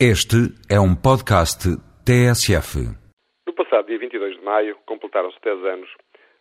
Este 0.00 0.50
é 0.68 0.74
um 0.74 0.90
podcast 0.90 1.70
TSF. 2.02 2.82
No 3.46 3.52
passado 3.54 3.86
dia 3.86 3.96
22 3.96 4.34
de 4.34 4.42
maio, 4.42 4.76
completaram-se 4.86 5.40
10 5.40 5.64
anos 5.66 5.88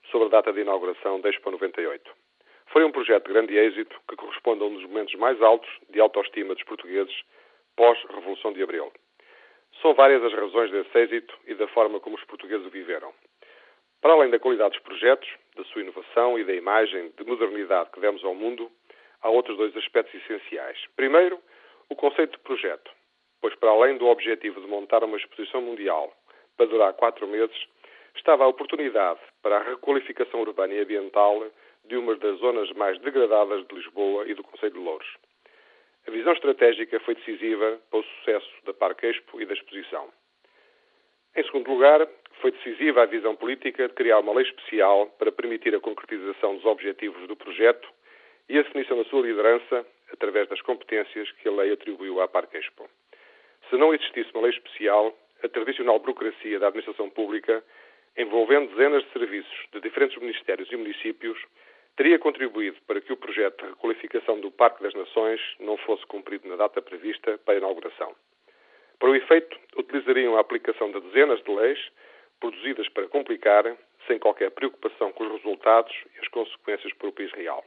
sobre 0.10 0.26
a 0.26 0.32
data 0.32 0.52
de 0.52 0.62
inauguração 0.62 1.22
da 1.22 1.30
Expo 1.30 1.52
98. 1.52 2.02
Foi 2.74 2.84
um 2.84 2.92
projeto 2.92 3.28
de 3.28 3.34
grande 3.34 3.56
êxito 3.56 3.96
que 4.10 4.16
corresponde 4.16 4.64
a 4.64 4.66
um 4.66 4.74
dos 4.74 4.82
momentos 4.90 5.14
mais 5.20 5.40
altos 5.40 5.70
de 5.92 6.02
autoestima 6.02 6.56
dos 6.56 6.64
portugueses 6.64 7.14
pós-Revolução 7.76 8.54
de 8.54 8.64
Abril. 8.64 8.92
São 9.84 9.94
várias 9.94 10.24
as 10.24 10.34
razões 10.34 10.72
desse 10.72 10.98
êxito 10.98 11.38
e 11.46 11.54
da 11.54 11.68
forma 11.68 12.00
como 12.00 12.16
os 12.16 12.24
portugueses 12.24 12.66
o 12.66 12.72
viveram. 12.72 13.14
Para 14.02 14.14
além 14.14 14.32
da 14.32 14.40
qualidade 14.40 14.74
dos 14.74 14.82
projetos, 14.82 15.30
da 15.56 15.64
sua 15.66 15.84
inovação 15.84 16.40
e 16.40 16.44
da 16.44 16.56
imagem 16.56 17.14
de 17.16 17.24
modernidade 17.24 17.92
que 17.92 18.00
demos 18.00 18.24
ao 18.24 18.34
mundo, 18.34 18.72
há 19.22 19.30
outros 19.30 19.56
dois 19.58 19.78
aspectos 19.78 20.20
essenciais. 20.24 20.80
Primeiro, 20.96 21.38
o 21.88 21.96
conceito 21.96 22.32
de 22.32 22.44
projeto 22.44 22.90
pois 23.44 23.54
para 23.56 23.72
além 23.72 23.98
do 23.98 24.08
objetivo 24.08 24.62
de 24.62 24.68
montar 24.68 25.04
uma 25.04 25.18
exposição 25.18 25.62
mundial 25.62 26.14
para 26.56 26.66
durar 26.66 26.94
quatro 26.94 27.28
meses, 27.28 27.68
estava 28.16 28.46
a 28.46 28.48
oportunidade 28.48 29.20
para 29.42 29.58
a 29.58 29.64
requalificação 29.64 30.40
urbana 30.40 30.74
e 30.74 30.80
ambiental 30.80 31.46
de 31.84 31.98
uma 31.98 32.16
das 32.16 32.40
zonas 32.40 32.72
mais 32.72 32.98
degradadas 33.00 33.68
de 33.68 33.76
Lisboa 33.76 34.26
e 34.30 34.34
do 34.34 34.46
Conselho 34.46 34.72
de 34.72 34.80
Louros. 34.80 35.18
A 36.08 36.12
visão 36.12 36.32
estratégica 36.32 37.02
foi 37.02 37.16
decisiva 37.16 37.82
para 37.90 38.00
o 38.00 38.04
sucesso 38.04 38.50
da 38.64 38.74
Parque 38.74 39.08
Expo 39.08 39.42
e 39.42 39.46
da 39.46 39.54
exposição. 39.54 40.08
Em 41.36 41.44
segundo 41.44 41.70
lugar, 41.70 42.08
foi 42.40 42.52
decisiva 42.52 43.04
a 43.04 43.08
visão 43.08 43.36
política 43.36 43.90
de 43.90 43.94
criar 43.94 44.20
uma 44.20 44.36
lei 44.36 44.46
especial 44.46 45.08
para 45.20 45.34
permitir 45.34 45.76
a 45.76 45.82
concretização 45.82 46.56
dos 46.56 46.66
objetivos 46.66 47.28
do 47.28 47.36
projeto 47.36 47.90
e 48.48 48.58
a 48.58 48.62
definição 48.62 48.96
da 48.96 49.04
sua 49.10 49.22
liderança 49.22 49.86
através 50.14 50.48
das 50.48 50.62
competências 50.62 51.30
que 51.34 51.50
a 51.50 51.52
lei 51.52 51.74
atribuiu 51.74 52.22
à 52.22 52.28
Parque 52.30 52.58
Expo. 52.58 52.88
Se 53.74 53.78
não 53.80 53.92
existisse 53.92 54.30
uma 54.36 54.44
lei 54.44 54.52
especial, 54.52 55.18
a 55.44 55.50
tradicional 55.50 55.98
burocracia 55.98 56.60
da 56.60 56.68
administração 56.68 57.10
pública, 57.10 57.64
envolvendo 58.16 58.70
dezenas 58.70 59.04
de 59.04 59.12
serviços 59.14 59.68
de 59.72 59.82
diferentes 59.82 60.16
ministérios 60.22 60.72
e 60.72 60.76
municípios, 60.78 61.44
teria 61.98 62.20
contribuído 62.20 62.78
para 62.86 63.02
que 63.02 63.12
o 63.12 63.18
projeto 63.18 63.64
de 63.64 63.72
requalificação 63.72 64.40
do 64.40 64.52
Parque 64.52 64.84
das 64.84 64.94
Nações 64.94 65.42
não 65.60 65.76
fosse 65.78 66.06
cumprido 66.06 66.48
na 66.48 66.56
data 66.56 66.84
prevista 66.84 67.40
para 67.40 67.56
a 67.56 67.58
inauguração. 67.58 68.14
Para 69.00 69.10
o 69.10 69.16
efeito, 69.16 69.58
utilizariam 69.76 70.38
a 70.38 70.42
aplicação 70.42 70.92
de 70.92 71.02
dezenas 71.02 71.42
de 71.42 71.52
leis 71.52 71.80
produzidas 72.40 72.88
para 72.90 73.08
complicar, 73.08 73.76
sem 74.06 74.20
qualquer 74.20 74.52
preocupação 74.52 75.12
com 75.14 75.24
os 75.24 75.32
resultados 75.32 75.96
e 76.16 76.20
as 76.20 76.28
consequências 76.28 76.94
para 76.94 77.10
o 77.10 77.12
país 77.12 77.32
real. 77.32 77.66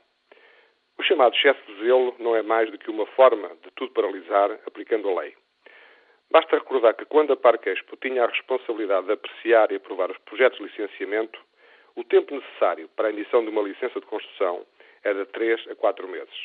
O 0.97 1.03
chamado 1.03 1.35
excesso 1.35 1.61
de 1.67 1.85
zelo 1.85 2.15
não 2.21 2.37
é 2.37 2.43
mais 2.43 2.71
do 2.71 2.79
que 2.79 2.93
uma 2.93 3.07
forma 3.07 3.49
de 3.65 3.73
tudo 3.75 3.91
paralisar 3.91 4.53
aplicando 4.65 5.09
a 5.09 5.23
lei. 5.23 5.35
Basta 6.31 6.57
recordar 6.57 6.95
que 6.95 7.05
quando 7.05 7.33
a 7.33 7.37
Parque 7.37 7.71
Expo 7.71 7.97
tinha 7.97 8.25
a 8.25 8.27
responsabilidade 8.27 9.07
de 9.07 9.13
apreciar 9.13 9.71
e 9.71 9.77
aprovar 9.77 10.11
os 10.11 10.19
projetos 10.19 10.59
de 10.59 10.65
licenciamento, 10.65 11.39
o 11.95 12.05
tempo 12.05 12.35
necessário 12.35 12.89
para 12.97 13.09
a 13.09 13.11
emissão 13.11 13.43
de 13.43 13.51
uma 13.51 13.63
licença 13.63 13.99
de 13.99 14.07
construção 14.07 14.67
era 15.03 15.25
de 15.25 15.33
3 15.33 15.69
a 15.71 15.75
4 15.75 16.09
meses. 16.09 16.45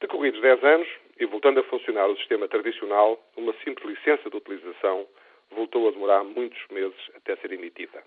Decorridos 0.00 0.40
10 0.40 0.64
anos, 0.64 0.88
e 1.18 1.24
voltando 1.24 1.60
a 1.60 1.64
funcionar 1.64 2.06
o 2.08 2.16
sistema 2.16 2.48
tradicional, 2.48 3.18
uma 3.36 3.54
simples 3.64 3.86
licença 3.86 4.28
de 4.28 4.36
utilização 4.36 5.06
voltou 5.50 5.88
a 5.88 5.92
demorar 5.92 6.24
muitos 6.24 6.60
meses 6.70 6.98
até 7.14 7.36
ser 7.36 7.52
emitida. 7.52 8.02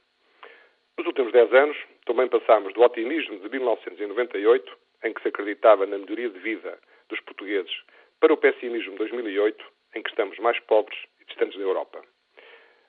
Nos 0.98 1.08
últimos 1.08 1.32
10 1.32 1.54
anos, 1.54 1.78
também 2.06 2.28
passámos 2.28 2.73
do 2.73 2.82
otimismo 2.82 3.40
de 3.40 3.50
1998, 3.50 4.78
em 5.06 5.14
que 5.14 5.22
se 5.22 5.30
acreditava 5.30 5.86
na 5.86 5.98
melhoria 5.98 6.30
de 6.30 6.40
vida 6.40 6.78
dos 7.08 7.20
portugueses, 7.22 7.72
para 8.20 8.34
o 8.34 8.38
pessimismo 8.38 8.92
de 8.92 8.98
2008, 8.98 9.66
em 9.95 10.02
que 10.02 10.09
estamos 10.09 10.38
mais 10.40 10.59
pobres 10.62 10.98
e 11.22 11.26
distantes 11.26 11.58
da 11.58 11.64
Europa. 11.64 12.02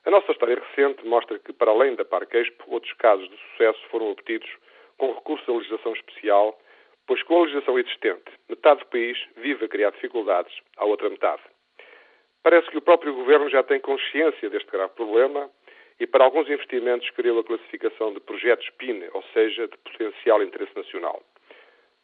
A 0.05 0.09
nossa 0.09 0.31
história 0.31 0.59
recente 0.59 1.05
mostra 1.05 1.37
que, 1.37 1.53
para 1.53 1.71
além 1.71 1.95
da 1.95 2.03
Parque 2.03 2.37
Expo, 2.37 2.63
outros 2.67 2.93
casos 2.93 3.29
de 3.29 3.37
sucesso 3.37 3.79
foram 3.89 4.09
obtidos 4.09 4.49
com 4.97 5.13
recurso 5.13 5.51
à 5.51 5.55
legislação 5.55 5.93
especial, 5.93 6.59
pois 7.05 7.21
com 7.23 7.37
a 7.37 7.41
legislação 7.41 7.77
existente, 7.77 8.31
metade 8.49 8.79
do 8.79 8.87
país 8.87 9.17
vive 9.37 9.65
a 9.65 9.67
criar 9.67 9.91
dificuldades 9.91 10.53
à 10.77 10.85
outra 10.85 11.09
metade. 11.09 11.41
Parece 12.43 12.69
que 12.71 12.77
o 12.77 12.81
próprio 12.81 13.13
Governo 13.13 13.49
já 13.49 13.61
tem 13.61 13.79
consciência 13.79 14.49
deste 14.49 14.71
grave 14.71 14.93
problema 14.93 15.49
e, 15.99 16.07
para 16.07 16.23
alguns 16.23 16.49
investimentos, 16.49 17.07
criou 17.11 17.39
a 17.39 17.43
classificação 17.43 18.13
de 18.13 18.19
projetos 18.19 18.67
PIN, 18.71 19.03
ou 19.13 19.23
seja, 19.33 19.67
de 19.67 19.77
potencial 19.77 20.41
interesse 20.41 20.75
nacional. 20.75 21.21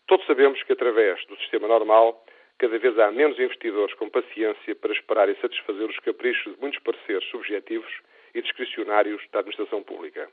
Todos 0.05 0.25
sabemos 0.27 0.61
que, 0.63 0.73
através 0.73 1.25
do 1.25 1.35
sistema 1.37 1.67
normal, 1.67 2.23
cada 2.57 2.77
vez 2.79 2.97
há 2.97 3.11
menos 3.11 3.39
investidores 3.39 3.93
com 3.95 4.09
paciência 4.09 4.75
para 4.75 4.91
esperar 4.91 5.29
e 5.29 5.35
satisfazer 5.35 5.87
os 5.87 5.99
caprichos 5.99 6.55
de 6.55 6.59
muitos 6.59 6.79
pareceres 6.79 7.23
subjetivos 7.29 7.91
e 8.33 8.41
discricionários 8.41 9.21
da 9.31 9.39
administração 9.39 9.83
pública. 9.83 10.27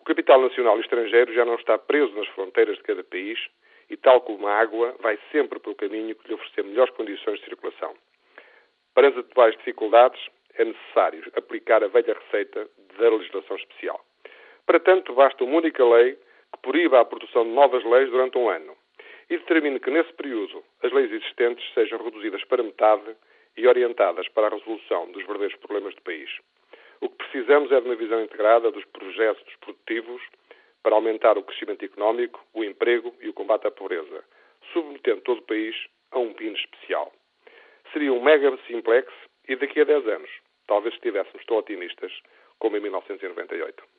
O 0.00 0.04
capital 0.04 0.40
nacional 0.40 0.78
e 0.78 0.80
estrangeiro 0.80 1.32
já 1.32 1.44
não 1.44 1.54
está 1.54 1.78
preso 1.78 2.12
nas 2.14 2.26
fronteiras 2.28 2.76
de 2.76 2.82
cada 2.82 3.04
país 3.04 3.38
e, 3.88 3.96
tal 3.96 4.20
como 4.22 4.46
a 4.48 4.54
água, 4.54 4.96
vai 5.00 5.18
sempre 5.30 5.60
pelo 5.60 5.76
caminho 5.76 6.14
que 6.14 6.28
lhe 6.28 6.34
oferecer 6.34 6.64
melhores 6.64 6.94
condições 6.94 7.38
de 7.38 7.44
circulação. 7.44 7.94
Para 8.94 9.08
as 9.08 9.16
atuais 9.16 9.56
dificuldades, 9.58 10.20
é 10.54 10.64
necessário 10.64 11.22
aplicar 11.36 11.84
a 11.84 11.88
velha 11.88 12.14
receita 12.14 12.68
da 12.98 13.10
legislação 13.10 13.56
especial. 13.56 14.04
Para 14.66 14.80
tanto, 14.80 15.14
basta 15.14 15.44
uma 15.44 15.58
única 15.58 15.84
lei 15.84 16.14
que 16.52 16.60
proíba 16.62 17.00
a 17.00 17.04
produção 17.04 17.44
de 17.44 17.50
novas 17.50 17.84
leis 17.84 18.10
durante 18.10 18.36
um 18.36 18.48
ano 18.48 18.76
e 19.30 19.36
determine 19.36 19.80
que, 19.80 19.90
nesse 19.90 20.12
período, 20.14 20.64
as 20.82 20.92
leis 20.92 21.12
existentes 21.12 21.64
sejam 21.74 22.02
reduzidas 22.02 22.42
para 22.44 22.62
metade 22.62 23.16
e 23.56 23.66
orientadas 23.66 24.28
para 24.28 24.46
a 24.46 24.50
resolução 24.50 25.10
dos 25.12 25.24
verdadeiros 25.24 25.58
problemas 25.58 25.94
do 25.94 26.02
país. 26.02 26.30
O 27.00 27.08
que 27.08 27.16
precisamos 27.16 27.70
é 27.70 27.80
de 27.80 27.86
uma 27.86 27.96
visão 27.96 28.22
integrada 28.22 28.70
dos 28.70 28.84
projetos 28.86 29.54
produtivos 29.56 30.22
para 30.82 30.94
aumentar 30.94 31.36
o 31.36 31.42
crescimento 31.42 31.84
económico, 31.84 32.44
o 32.54 32.64
emprego 32.64 33.14
e 33.20 33.28
o 33.28 33.34
combate 33.34 33.66
à 33.66 33.70
pobreza, 33.70 34.24
submetendo 34.72 35.20
todo 35.22 35.38
o 35.38 35.42
país 35.42 35.76
a 36.10 36.18
um 36.18 36.32
PIN 36.32 36.52
especial. 36.52 37.12
Seria 37.92 38.12
um 38.12 38.22
mega 38.22 38.56
simplex 38.66 39.12
e 39.48 39.56
daqui 39.56 39.80
a 39.80 39.84
10 39.84 40.06
anos 40.08 40.30
talvez 40.66 40.94
estivéssemos 40.94 41.44
tão 41.46 41.56
otimistas 41.56 42.12
como 42.58 42.76
em 42.76 42.80
1998. 42.80 43.97